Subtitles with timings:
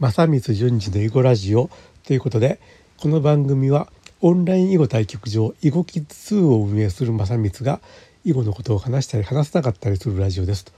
[0.00, 1.70] 正光淳二の囲碁ラジオ
[2.04, 2.60] ということで
[2.98, 3.88] この番組は
[4.20, 7.80] オンライン囲碁対局場囲碁キッズ2を運営する正光が
[8.24, 10.72] 囲碁のことを話したり話さなかったりするラジオですと。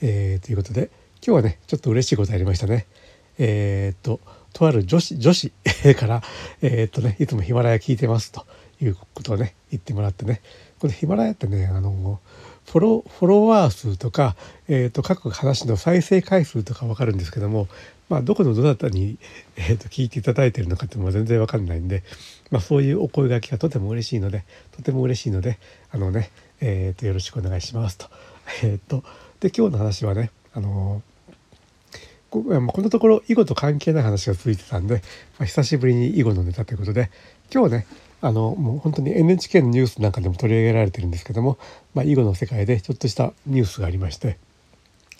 [0.00, 0.90] えー、ということで
[1.24, 2.86] 今日はねちょっと嬉しいことありましたね。
[3.38, 4.18] えー、っと
[4.52, 5.52] とある女子女子
[5.96, 6.24] から
[6.60, 8.44] えー、っとねいつもヒマラヤ聞いてますと
[8.82, 10.40] いうことをね言ってもらってね
[10.80, 12.18] このヒマラヤってねあの
[12.66, 14.36] フォロフォロワー数とか、
[14.68, 17.68] えーと、各話の再生回数とか分かるんですけども、
[18.08, 19.18] まあ、どこのどなたに、
[19.56, 22.02] えーと、聞いていただいてるのかっても全然分かんないんで、
[22.50, 25.58] まあ、そういうお声がけがとても嬉しいのでとても嬉しいので
[25.90, 28.06] あのね、えーと、よろしくお願いしますと。
[28.62, 29.02] えー、と
[29.40, 31.02] で今日の話はねあの
[32.30, 35.02] ここのところ囲碁と関係ない話が続いてたんで、
[35.38, 37.10] まあ、久しぶりに囲碁のネタということで
[37.52, 37.86] 今日ね
[38.24, 41.58] あのもう本当に NHK のニュースなんかでも取り上げられてるんですけども、
[41.92, 44.38] まあ、囲碁の世界でちょっとしたニュースがありまして、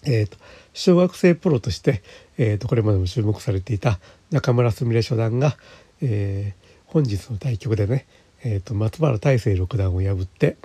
[0.05, 0.39] えーと、
[0.73, 2.03] 小学生プロとして、
[2.39, 3.99] えーと、これまでも注目されていた
[4.31, 5.59] 中村すみれ初段が、
[6.01, 8.07] えー、本日の対局でね、
[8.43, 10.57] えーと、松原大成六段を破って、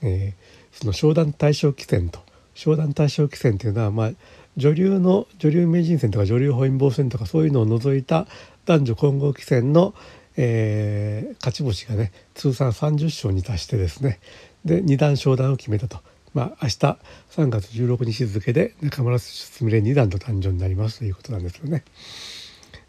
[0.00, 2.20] えー、その昇段大将棋戦と
[2.54, 4.10] 昇段大将棋戦というのは、まあ、
[4.56, 8.28] 女流の女流名人戦とか女流本因坊戦とかそういうのを除いた
[8.66, 9.92] 男女混合棋戦の、
[10.36, 14.20] えー、勝ち星がね通算30勝に達してですね
[14.64, 15.98] で二段昇段を決めたと。
[16.32, 21.82] まあ、明日3月16日付で中村すみれ二段の誕生になりますということなんですよね。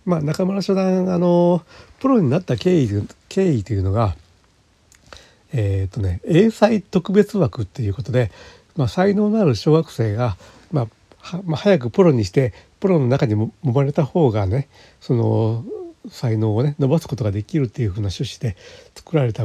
[0.05, 1.63] まあ、中村初段あの
[1.99, 4.15] プロになった経緯経緯というのが
[5.53, 8.31] えっ、ー、とね英才特別枠っていうことで、
[8.75, 10.37] まあ、才能のある小学生が、
[10.71, 10.87] まあ
[11.43, 14.67] まあ、早くプロにしてプロの中にも生まれた方がね
[14.99, 15.63] その
[16.09, 18.57] 才能をね伸ばすことができるっていうふうな趣旨で
[18.95, 19.43] 作られた、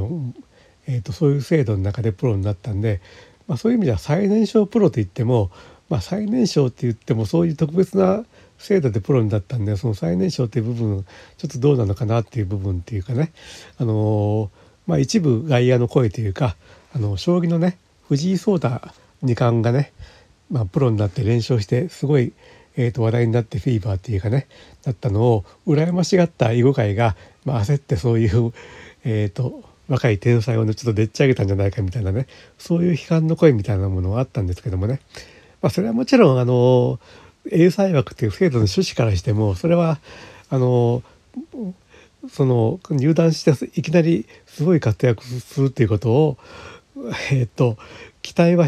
[0.86, 3.00] えーと、そういう制度の中でプロになったんで、
[3.46, 5.50] まあ、そういう意味では最年少プロといっても、
[5.88, 8.24] まあ、最年少って言ってもそういう特別な
[8.58, 11.04] 制度でプロになったんでその最年少っていう部分
[11.36, 13.32] ちょっとどうなのかなっていう部分っていうかね、
[13.78, 14.48] あのー、
[14.86, 16.56] まあ、一部外野の声というか
[16.94, 17.78] あの将棋のね
[18.08, 18.80] 藤井聡太
[19.22, 19.92] 二冠がね、
[20.50, 22.32] まあ、プロになって連勝してすごい
[22.76, 24.46] えー、と話題になってフィーバーっていうかね
[24.82, 28.52] だったのを羨ましがった囲碁界が、まあ、焦ってそういう、
[29.04, 32.26] えーと、若い天才をねちょっとでっち上げたんじゃないかみたいなね
[32.58, 35.00] そういう批判の声みたいなものがあったんですけどもね、
[35.62, 37.00] まあ、それはもちろんあの
[37.50, 40.00] 英才枠っていう制度の趣旨からしてもそれは
[40.50, 41.02] あの
[42.28, 46.38] その入団していきなりすごい活躍するっていうことを
[47.30, 47.76] えっ、ー、と
[48.22, 48.66] 期待は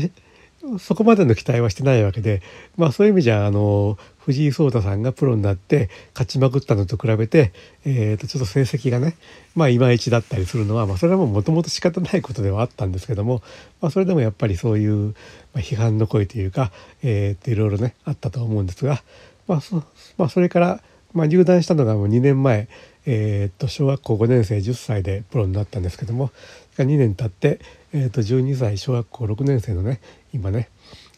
[0.79, 2.43] そこまでの期待はしてないわけで、
[2.77, 7.53] まあ、そういう意味じゃあの藤井聡太さんがプロになって勝ちまくったのと比べて、
[7.85, 9.17] えー、とちょっと成績がね
[9.55, 13.43] まあいまいちだったりするのは、まあ、それはもともと仕方ないことではあったんですけども、
[13.81, 15.15] まあ、それでもやっぱりそういう
[15.55, 16.71] 批判の声というか、
[17.03, 19.03] えー、っていろいろねあったと思うんですが、
[19.47, 19.83] まあそ
[20.19, 20.83] まあ、それから、
[21.15, 22.69] まあ、入団したのがもう2年前、
[23.07, 26.31] えー、と小学校5年生10歳でプロになったんですけども
[26.77, 27.61] 2年経って、
[27.93, 30.01] えー、と12歳小学校6年生のね
[30.33, 30.69] 今ね、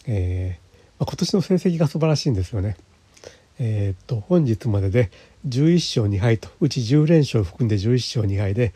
[0.07, 2.77] えー、今年の成績が素晴らしいんですよね。
[3.59, 5.11] え、っと本日までで
[5.47, 8.73] 11勝2敗とうち10連勝含んで11勝2敗で、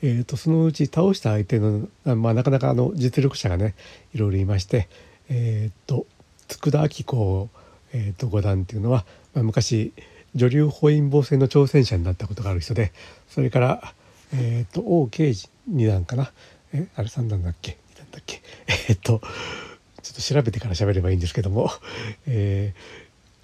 [0.00, 3.74] えー、とそのうち倒した相手の、まあ、なかなかあの実力者がね
[4.14, 4.88] いろいろいまして、
[5.28, 6.06] えー、っと
[6.46, 7.48] 佃明子、
[7.92, 9.04] えー、と五段っていうのは、
[9.34, 9.92] まあ、昔
[10.34, 12.92] 女流本因坊戦の挑戦者になったことがある人で
[13.28, 13.94] それから、
[14.32, 16.32] えー、と王慶二二段かな
[16.72, 17.78] えあれ三段だっけ？
[17.90, 18.42] 二段だっけ？
[18.88, 19.20] えっと
[20.02, 21.70] ちょっと調べてから喋ればいいんですけども、
[22.26, 22.74] え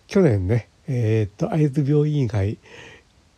[0.09, 2.56] ー、去年ねえー、と会津病院以外っ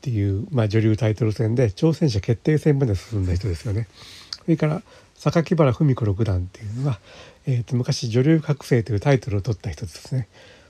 [0.01, 3.87] ていう、まあ、女流タイトル戦で挑戦者決定戦まで進んだ人ですよね。
[4.45, 4.83] それから
[5.15, 6.99] 榊原文子六段っていうのは、
[7.47, 10.27] えー、と昔女流覚醒というタイトルを取った人ですね。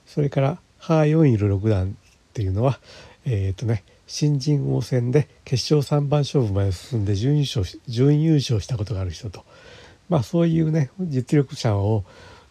[0.06, 1.96] それからハーヨンイル六段
[2.36, 2.78] っていうのは
[3.24, 9.42] えっ、ー、とね新人王戦で決勝3番勝負まで進んで準優勝準優勝したことがある人と。
[10.10, 12.04] まあそういうね実力者を、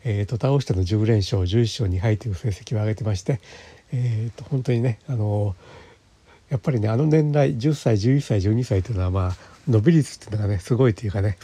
[0.04, 3.40] えーと、倒しての10連勝11勝2敗という成績を上げてまして、
[3.94, 5.56] えーと、本当にねあの
[6.50, 9.36] やっぱりねあの年代10歳11歳12歳というのはまあ
[9.70, 11.38] 伸び率っていうのがねすごいというかね、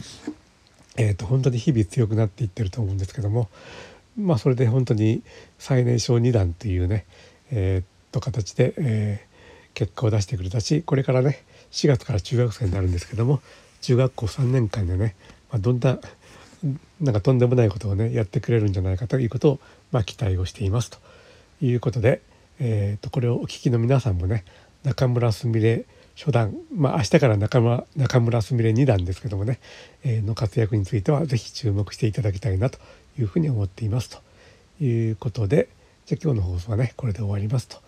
[0.96, 3.48] えーと、本当に日々強くなっていってると思うんですけども
[4.18, 5.22] まあそれで本当に
[5.58, 7.06] 最年少2段というね
[7.54, 11.42] えー、と形で、えー、結果を出してくれたしこれからね
[11.72, 13.40] 4月から中学生になるんですけども
[13.80, 15.16] 中学校3年間でね、
[15.50, 15.98] まあ、どんな
[17.00, 19.60] なんかとんでもないことをねやってくれるんじゃないかということを、
[19.90, 20.98] まあ、期待をしていますと
[21.60, 22.22] いうことで、
[22.60, 24.44] えーと、これをお聞きの皆さんもね
[24.84, 25.84] 中村すみれ
[26.16, 29.58] 初段まあ明日から中村中村すみれ2段ですけどもね、
[30.04, 32.78] えー、の活躍については是非注目していただきたいなと
[33.18, 35.68] いうふうに思っていますということで
[36.06, 37.78] じゃあ今日の放送はねこれで終わりますと。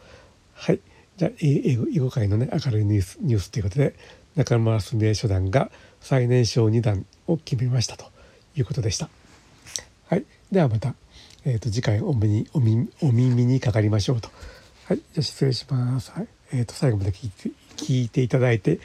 [0.55, 0.81] はい、
[1.17, 3.95] じゃあ英語囲碁界のね明るいニュースニュースということで
[4.37, 5.71] 中村純江初段が
[6.01, 8.07] 最年少二段を決めましたと
[8.57, 9.09] いうことでした。
[10.09, 10.95] はい、ではまた、
[11.45, 14.29] えーと、次回お目にお耳お耳にかかりましょうと。
[14.87, 16.11] はい、じゃあ失礼します。
[16.13, 18.81] はい、えーと最後まで聞いて聞いていただいて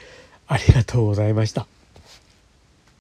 [0.46, 1.66] ありがとうございました。